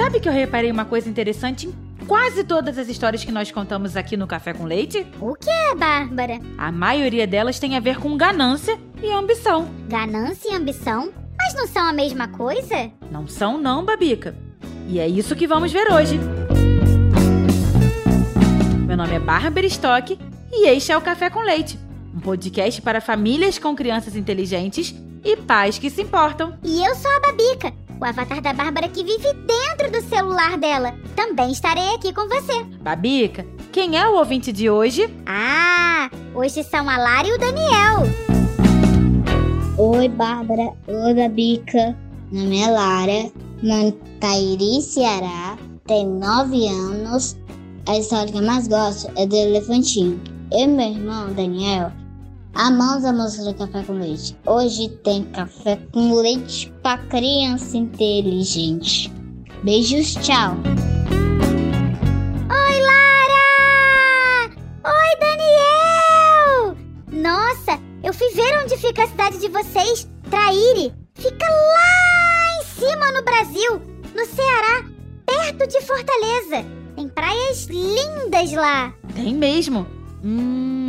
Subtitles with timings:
[0.00, 3.98] sabe que eu reparei uma coisa interessante em quase todas as histórias que nós contamos
[3.98, 5.06] aqui no Café com Leite?
[5.20, 6.38] O que é, Bárbara?
[6.56, 9.68] A maioria delas tem a ver com ganância e ambição.
[9.90, 11.12] Ganância e ambição?
[11.36, 12.90] Mas não são a mesma coisa?
[13.12, 14.34] Não são não, Babica.
[14.88, 16.18] E é isso que vamos ver hoje.
[18.86, 20.18] Meu nome é Bárbara Stock
[20.50, 21.78] e este é o Café com Leite,
[22.14, 26.58] um podcast para famílias com crianças inteligentes e pais que se importam.
[26.64, 30.94] E eu sou a Babica, o avatar da Bárbara que vive dentro do celular dela.
[31.14, 32.64] Também estarei aqui com você.
[32.80, 35.14] Babica, quem é o ouvinte de hoje?
[35.26, 38.02] Ah, hoje são a Lara e o Daniel.
[39.76, 40.72] Oi, Bárbara.
[40.88, 41.96] Oi, Babica.
[42.32, 43.30] Meu nome é Lara.
[43.62, 45.58] Mano Tairi, Ceará.
[45.86, 47.36] Tem 9 anos.
[47.86, 50.20] A história que eu mais gosto é do elefantinho.
[50.52, 51.92] Eu e meu irmão, Daniel,
[52.54, 54.36] amamos do Café com Leite.
[54.46, 59.12] Hoje tem café com leite pra criança inteligente.
[59.62, 60.56] Beijos, tchau.
[62.50, 64.50] Oi, Lara!
[64.84, 66.76] Oi, Daniel!
[67.12, 70.92] Nossa, eu fui ver onde fica a cidade de vocês, Traíre.
[71.14, 73.82] Fica lá em cima no Brasil,
[74.14, 74.84] no Ceará,
[75.26, 76.64] perto de Fortaleza.
[76.96, 78.94] Tem praias lindas lá.
[79.14, 79.86] Tem mesmo.
[80.24, 80.79] Hum,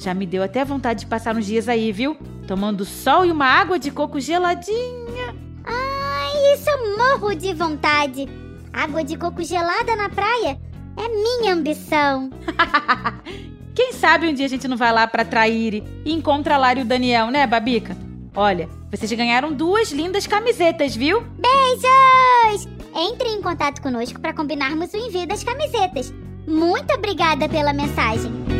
[0.00, 2.16] já me deu até vontade de passar uns dias aí, viu?
[2.46, 5.34] Tomando sol e uma água de coco geladinha.
[5.62, 8.26] Ai, isso eu morro de vontade.
[8.72, 10.58] Água de coco gelada na praia
[10.96, 12.30] é minha ambição.
[13.74, 16.78] Quem sabe um dia a gente não vai lá pra Traíre e encontra a Lara
[16.78, 17.96] e o Daniel, né, Babica?
[18.34, 21.22] Olha, vocês ganharam duas lindas camisetas, viu?
[21.22, 22.68] Beijos!
[22.94, 26.12] Entre em contato conosco para combinarmos o envio das camisetas.
[26.46, 28.59] Muito obrigada pela mensagem.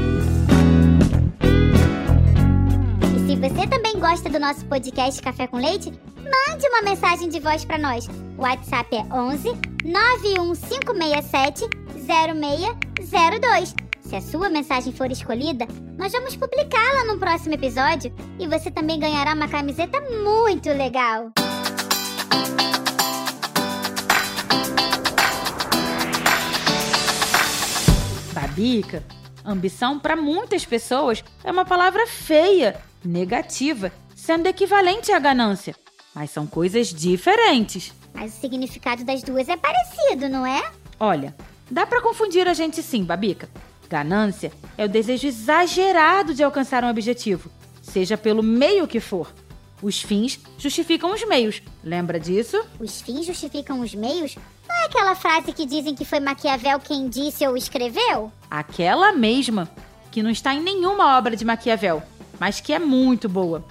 [3.40, 7.78] Você também gosta do nosso podcast Café com Leite, mande uma mensagem de voz para
[7.78, 8.06] nós.
[8.36, 9.52] O WhatsApp é 11
[9.82, 11.64] 91567
[12.04, 13.74] 0602.
[14.02, 19.00] Se a sua mensagem for escolhida, nós vamos publicá-la no próximo episódio e você também
[19.00, 21.32] ganhará uma camiseta muito legal.
[28.34, 29.02] Babica,
[29.42, 35.74] ambição para muitas pessoas é uma palavra feia, negativa, sendo equivalente à ganância.
[36.14, 37.92] Mas são coisas diferentes.
[38.12, 40.70] Mas o significado das duas é parecido, não é?
[40.98, 41.34] Olha,
[41.70, 43.48] dá para confundir a gente sim, Babica.
[43.88, 47.50] Ganância é o desejo exagerado de alcançar um objetivo,
[47.82, 49.32] seja pelo meio que for.
[49.82, 51.62] Os fins justificam os meios.
[51.82, 52.62] Lembra disso?
[52.78, 54.36] Os fins justificam os meios?
[54.68, 58.30] Não é aquela frase que dizem que foi Maquiavel quem disse ou escreveu?
[58.50, 59.68] Aquela mesma,
[60.10, 62.02] que não está em nenhuma obra de Maquiavel,
[62.40, 63.62] mas que é muito boa.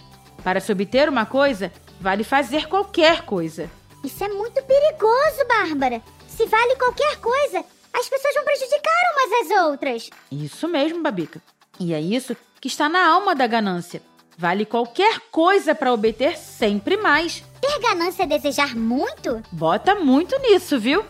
[0.43, 3.69] Para se obter uma coisa, vale fazer qualquer coisa.
[4.03, 6.01] Isso é muito perigoso, Bárbara.
[6.27, 10.09] Se vale qualquer coisa, as pessoas vão prejudicar umas às outras.
[10.31, 11.41] Isso mesmo, Babica.
[11.79, 14.01] E é isso que está na alma da ganância.
[14.37, 17.43] Vale qualquer coisa para obter sempre mais.
[17.59, 19.41] Ter ganância é desejar muito?
[19.51, 21.03] Bota muito nisso, viu?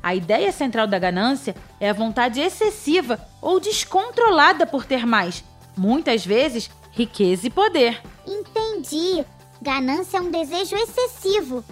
[0.00, 5.42] A ideia central da ganância é a vontade excessiva ou descontrolada por ter mais.
[5.76, 8.00] Muitas vezes, riqueza e poder.
[8.26, 9.24] Entendi.
[9.60, 11.62] Ganância é um desejo excessivo.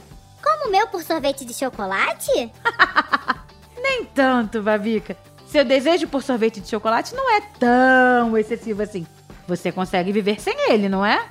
[0.42, 2.30] Como o meu por sorvete de chocolate?
[3.82, 5.16] Nem tanto, Babica.
[5.46, 9.06] Seu desejo por sorvete de chocolate não é tão excessivo assim.
[9.48, 11.26] Você consegue viver sem ele, não é?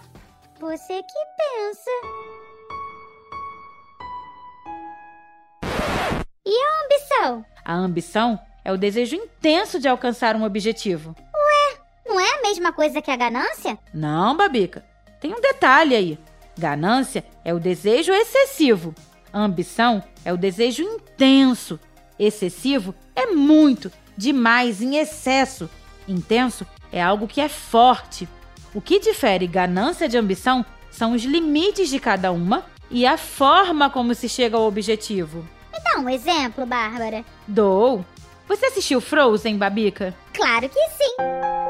[0.59, 1.91] Você que pensa.
[6.45, 7.45] E a ambição?
[7.63, 11.15] A ambição é o desejo intenso de alcançar um objetivo.
[12.13, 13.75] Não é a mesma coisa que a ganância?
[13.91, 14.85] Não, Babica.
[15.19, 16.19] Tem um detalhe aí.
[16.55, 18.93] Ganância é o desejo excessivo.
[19.33, 21.79] Ambição é o desejo intenso.
[22.19, 25.67] Excessivo é muito, demais, em excesso.
[26.07, 28.29] Intenso é algo que é forte.
[28.75, 33.89] O que difere ganância de ambição são os limites de cada uma e a forma
[33.89, 35.39] como se chega ao objetivo.
[35.73, 37.25] Me dá um exemplo, Bárbara.
[37.47, 38.05] Dou.
[38.47, 40.13] Você assistiu Frozen, Babica?
[40.31, 41.62] Claro que sim.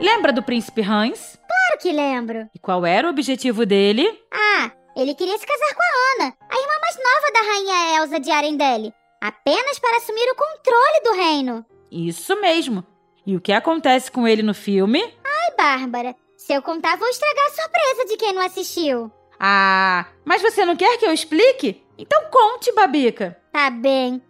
[0.00, 1.38] Lembra do príncipe Hans?
[1.46, 2.48] Claro que lembro.
[2.54, 4.06] E qual era o objetivo dele?
[4.32, 8.20] Ah, Ele queria se casar com a Ana, a irmã mais nova da rainha Elsa
[8.20, 11.66] de Arendelle, apenas para assumir o controle do reino.
[11.90, 12.84] Isso mesmo.
[13.26, 15.00] E o que acontece com ele no filme?
[15.24, 19.10] Ai, Bárbara, se eu contar, vou estragar a surpresa de quem não assistiu.
[19.38, 21.84] Ah, mas você não quer que eu explique?
[21.96, 23.38] Então conte, Babica.
[23.52, 24.22] Tá bem.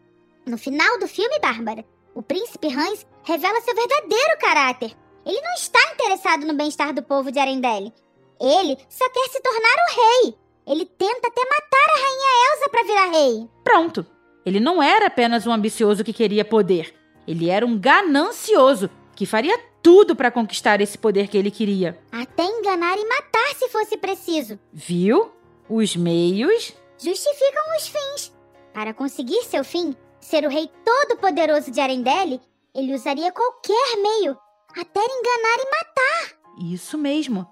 [0.46, 1.84] No final do filme, Bárbara,
[2.14, 4.92] o príncipe Hans revela seu verdadeiro caráter.
[5.28, 7.92] Ele não está interessado no bem-estar do povo de Arendelle.
[8.40, 10.34] Ele só quer se tornar o rei.
[10.66, 13.48] Ele tenta até matar a rainha Elsa para virar rei.
[13.62, 14.06] Pronto.
[14.46, 16.94] Ele não era apenas um ambicioso que queria poder.
[17.26, 22.00] Ele era um ganancioso que faria tudo para conquistar esse poder que ele queria.
[22.10, 24.58] Até enganar e matar se fosse preciso.
[24.72, 25.30] Viu?
[25.68, 28.32] Os meios justificam os fins.
[28.72, 32.40] Para conseguir seu fim, ser o rei todo-poderoso de Arendelle,
[32.74, 34.38] ele usaria qualquer meio,
[34.80, 36.38] até enganar e matar.
[36.72, 37.46] Isso mesmo.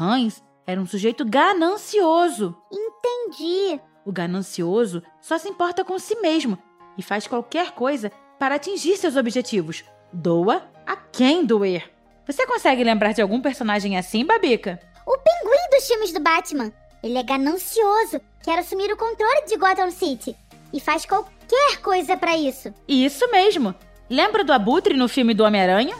[0.00, 2.56] Hans era um sujeito ganancioso.
[2.72, 3.80] Entendi.
[4.04, 6.58] O ganancioso só se importa com si mesmo
[6.98, 9.84] e faz qualquer coisa para atingir seus objetivos.
[10.12, 11.90] Doa a quem doer.
[12.26, 14.80] Você consegue lembrar de algum personagem assim, Babica?
[15.06, 16.72] O pinguim dos filmes do Batman.
[17.02, 20.36] Ele é ganancioso, quer assumir o controle de Gotham City
[20.72, 22.72] e faz qualquer coisa para isso.
[22.86, 23.74] Isso mesmo.
[24.08, 25.96] Lembra do Abutre no filme do Homem-Aranha?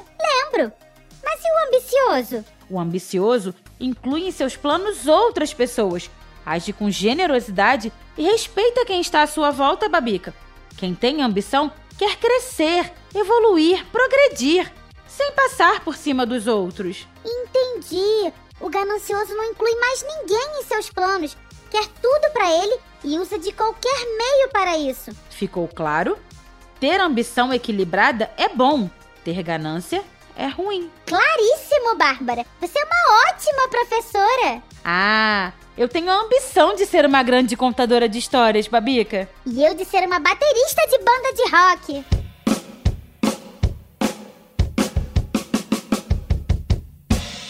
[1.22, 2.44] Mas e o ambicioso?
[2.68, 6.10] O ambicioso inclui em seus planos outras pessoas,
[6.44, 10.34] age com generosidade e respeita quem está à sua volta, Babica.
[10.76, 14.72] Quem tem ambição quer crescer, evoluir, progredir,
[15.06, 17.06] sem passar por cima dos outros.
[17.24, 18.32] Entendi.
[18.60, 21.36] O ganancioso não inclui mais ninguém em seus planos.
[21.70, 25.10] Quer tudo para ele e usa de qualquer meio para isso.
[25.30, 26.18] Ficou claro?
[26.78, 28.90] Ter ambição equilibrada é bom,
[29.24, 30.04] ter ganância
[30.36, 30.90] é ruim.
[31.06, 32.44] Claríssimo, Bárbara.
[32.60, 34.62] Você é uma ótima professora.
[34.84, 39.28] Ah, eu tenho a ambição de ser uma grande contadora de histórias, Babica.
[39.46, 42.04] E eu de ser uma baterista de banda de rock.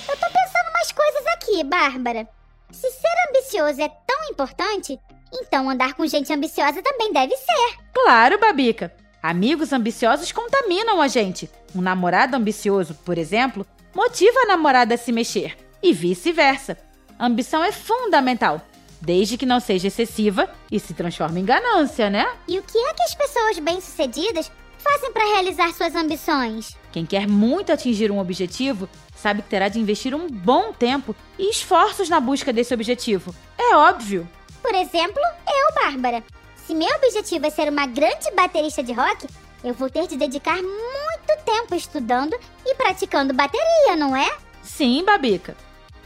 [0.08, 2.29] Eu tô pensando umas coisas aqui, Bárbara.
[2.70, 4.99] Se ser ambicioso é tão importante,
[5.32, 7.76] então andar com gente ambiciosa também deve ser.
[7.93, 8.94] Claro, Babica.
[9.23, 11.49] Amigos ambiciosos contaminam a gente.
[11.74, 16.76] Um namorado ambicioso, por exemplo, motiva a namorada a se mexer, e vice-versa.
[17.19, 18.60] Ambição é fundamental,
[19.00, 22.28] desde que não seja excessiva e se transforme em ganância, né?
[22.46, 26.76] E o que é que as pessoas bem-sucedidas fazem para realizar suas ambições?
[26.90, 31.48] Quem quer muito atingir um objetivo sabe que terá de investir um bom tempo e
[31.50, 33.34] esforços na busca desse objetivo.
[33.56, 34.28] É óbvio.
[34.60, 36.22] Por exemplo, eu, Bárbara.
[36.66, 39.26] Se meu objetivo é ser uma grande baterista de rock,
[39.62, 42.36] eu vou ter de dedicar muito tempo estudando
[42.66, 44.30] e praticando bateria, não é?
[44.62, 45.56] Sim, Babica.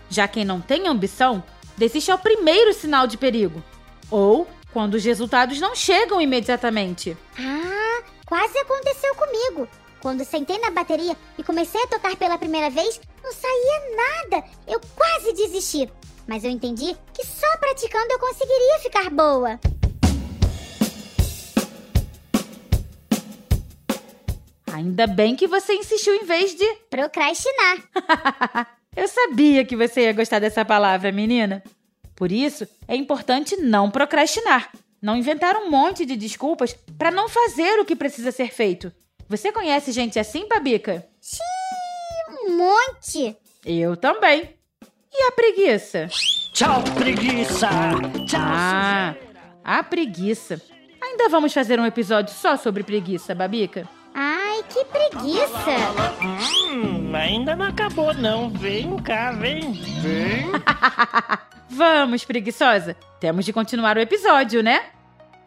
[0.08, 1.42] Já quem não tem ambição,
[1.76, 3.62] desiste ao primeiro sinal de perigo.
[4.10, 7.16] Ou quando os resultados não chegam imediatamente.
[7.38, 9.68] Ah, quase aconteceu comigo.
[10.00, 14.46] Quando sentei na bateria e comecei a tocar pela primeira vez, não saía nada.
[14.66, 15.90] Eu quase desisti.
[16.28, 19.58] Mas eu entendi que só praticando eu conseguiria ficar boa.
[24.76, 27.78] Ainda bem que você insistiu em vez de procrastinar.
[28.94, 31.62] Eu sabia que você ia gostar dessa palavra, menina.
[32.14, 34.70] Por isso, é importante não procrastinar,
[35.00, 38.92] não inventar um monte de desculpas para não fazer o que precisa ser feito.
[39.30, 41.06] Você conhece gente assim, Babica?
[41.23, 41.40] Sim,
[42.42, 43.35] um monte.
[43.64, 44.56] Eu também.
[45.11, 46.06] E a preguiça?
[46.52, 47.68] Tchau, preguiça!
[48.28, 49.14] Tchau, Ah,
[49.64, 50.61] a preguiça.
[51.02, 53.88] Ainda vamos fazer um episódio só sobre preguiça, Babica?
[54.56, 55.76] Ai, que preguiça!
[56.72, 58.48] Hum, ainda não acabou não.
[58.48, 60.50] Vem cá, vem, vem.
[61.68, 62.96] Vamos, preguiçosa.
[63.20, 64.86] Temos de continuar o episódio, né?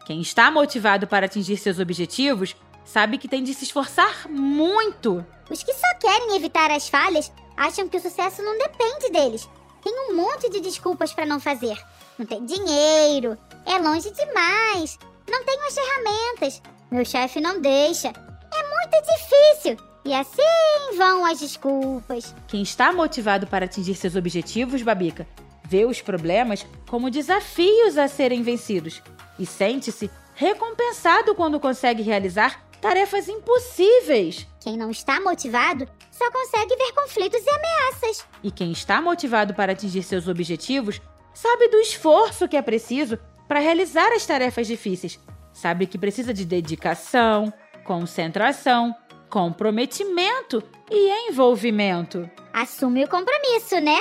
[0.06, 5.26] Quem está motivado para atingir seus objetivos sabe que tem de se esforçar muito.
[5.50, 9.48] Os que só querem evitar as falhas acham que o sucesso não depende deles.
[9.82, 11.76] Tem um monte de desculpas para não fazer.
[12.16, 13.36] Não tem dinheiro,
[13.66, 14.96] é longe demais,
[15.28, 18.12] não tenho as ferramentas, meu chefe não deixa,
[18.54, 19.76] é muito difícil.
[20.04, 22.34] E assim vão as desculpas.
[22.48, 25.26] Quem está motivado para atingir seus objetivos, Babica,
[25.64, 29.02] vê os problemas como desafios a serem vencidos
[29.38, 34.46] e sente-se recompensado quando consegue realizar tarefas impossíveis.
[34.60, 38.26] Quem não está motivado só consegue ver conflitos e ameaças.
[38.42, 41.00] E quem está motivado para atingir seus objetivos
[41.34, 45.18] sabe do esforço que é preciso para realizar as tarefas difíceis.
[45.52, 47.52] Sabe que precisa de dedicação,
[47.84, 48.94] concentração,
[49.28, 52.28] comprometimento e envolvimento.
[52.52, 53.98] Assume o compromisso, né?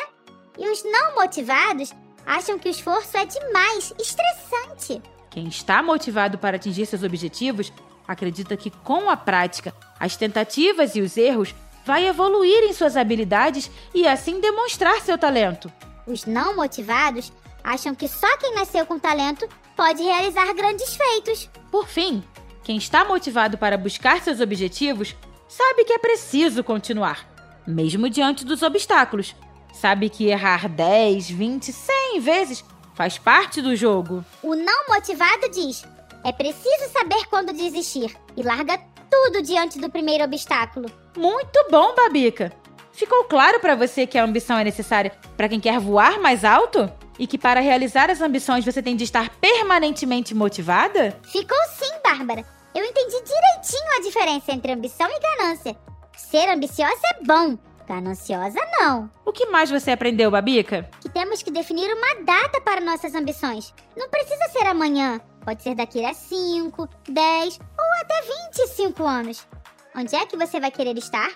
[0.57, 1.93] E os não motivados
[2.25, 5.01] acham que o esforço é demais, estressante.
[5.29, 7.71] Quem está motivado para atingir seus objetivos
[8.07, 11.53] acredita que com a prática, as tentativas e os erros
[11.85, 15.71] vai evoluir em suas habilidades e assim demonstrar seu talento.
[16.05, 17.31] Os não motivados
[17.63, 21.49] acham que só quem nasceu com talento pode realizar grandes feitos.
[21.71, 22.23] Por fim,
[22.69, 25.15] quem está motivado para buscar seus objetivos
[25.47, 27.27] sabe que é preciso continuar,
[27.65, 29.35] mesmo diante dos obstáculos.
[29.73, 34.23] Sabe que errar 10, 20, 100 vezes faz parte do jogo.
[34.43, 35.83] O não motivado diz:
[36.23, 40.91] é preciso saber quando desistir e larga tudo diante do primeiro obstáculo.
[41.17, 42.53] Muito bom, Babica!
[42.91, 46.87] Ficou claro para você que a ambição é necessária para quem quer voar mais alto?
[47.17, 51.19] E que para realizar as ambições você tem de estar permanentemente motivada?
[51.23, 52.58] Ficou sim, Bárbara.
[52.73, 55.75] Eu entendi direitinho a diferença entre ambição e ganância.
[56.15, 57.57] Ser ambiciosa é bom,
[57.87, 59.09] gananciosa não.
[59.25, 60.89] O que mais você aprendeu, Babica?
[61.01, 63.73] Que temos que definir uma data para nossas ambições.
[63.97, 68.21] Não precisa ser amanhã, pode ser daqui a 5, 10 ou até
[68.51, 69.47] 25 anos.
[69.95, 71.31] Onde é que você vai querer estar?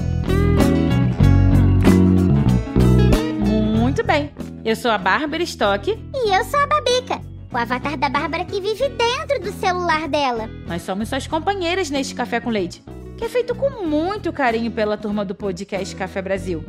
[3.46, 4.30] Muito bem.
[4.64, 5.90] Eu sou a Bárbara Stock.
[5.90, 7.20] E eu sou a Babica,
[7.52, 10.48] o avatar da Bárbara que vive dentro do celular dela.
[10.68, 12.82] Nós somos suas companheiras neste Café com Leite,
[13.24, 16.64] é feito com muito carinho pela turma do podcast Café Brasil.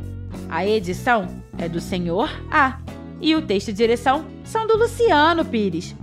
[0.48, 1.26] A edição
[1.58, 2.78] é do Senhor A
[3.20, 5.96] e o texto e direção são do Luciano Pires.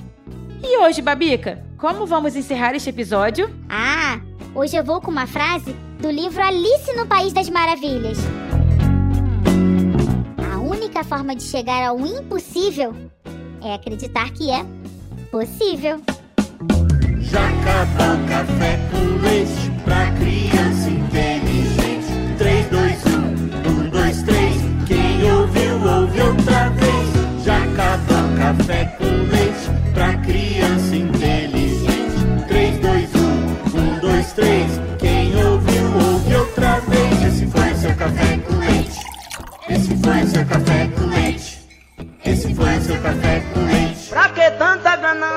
[0.62, 3.50] E hoje, Babica, como vamos encerrar este episódio?
[3.70, 4.20] Ah,
[4.54, 8.18] hoje eu vou com uma frase do livro Alice no País das Maravilhas.
[10.54, 12.94] A única forma de chegar ao impossível
[13.64, 14.66] é acreditar que é
[15.32, 16.02] possível.
[17.22, 18.91] Já acabou o café